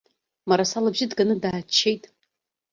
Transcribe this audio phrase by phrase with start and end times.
[0.49, 2.03] Мараса лыбжьы ҭганы дааччеит.